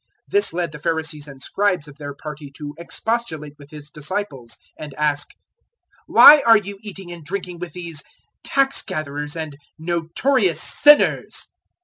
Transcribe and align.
005:030 0.31 0.31
This 0.31 0.53
led 0.53 0.71
the 0.71 0.79
Pharisees 0.79 1.27
and 1.27 1.39
Scribes 1.43 1.87
of 1.87 1.97
their 1.99 2.15
party 2.15 2.51
to 2.57 2.73
expostulate 2.79 3.53
with 3.59 3.69
His 3.69 3.91
disciples 3.91 4.57
and 4.75 4.95
ask, 4.95 5.27
"Why 6.07 6.41
are 6.43 6.57
you 6.57 6.79
eating 6.81 7.11
and 7.11 7.23
drinking 7.23 7.59
with 7.59 7.73
these 7.73 8.01
tax 8.43 8.81
gatherers 8.81 9.35
and 9.35 9.55
notorious 9.77 10.59
sinners?" 10.59 11.49